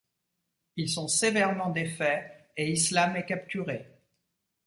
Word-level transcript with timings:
Ils 0.77 0.89
sont 0.89 1.07
sévèrement 1.07 1.69
défaits 1.69 2.47
et 2.57 2.71
Islam 2.71 3.15
est 3.17 3.25
capturé. 3.27 3.85